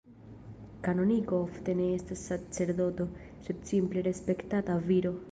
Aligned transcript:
Kanoniko 0.85 1.41
ofte 1.47 1.75
ne 1.81 1.89
estas 1.97 2.23
sacerdoto, 2.29 3.07
sed 3.49 3.61
simple 3.73 4.05
respektata 4.09 4.79
viro. 4.89 5.13